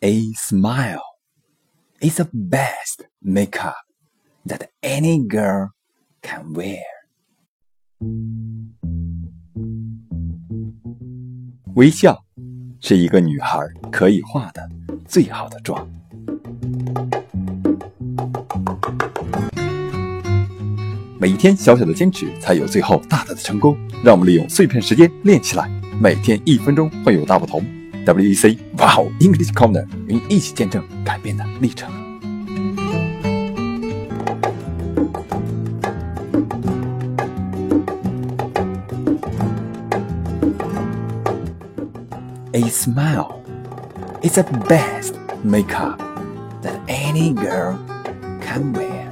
[0.00, 1.02] A smile
[2.00, 3.74] is the best makeup
[4.46, 5.70] that any girl
[6.22, 6.78] can wear.
[11.74, 12.24] 微笑
[12.80, 13.58] 是一个女孩
[13.90, 14.70] 可以化的
[15.04, 15.90] 最好的妆。
[21.18, 23.76] 每一天小小的坚持，才有最后大大的成功。
[24.04, 25.68] 让我们利用碎片时间练起来，
[26.00, 27.77] 每天一分钟会有大不同。
[28.07, 31.91] WEC Wow English Corner，与你一起见证改变的历程。
[42.55, 43.41] A smile
[44.21, 45.97] is the best makeup
[46.61, 47.77] that any girl
[48.41, 49.11] can wear.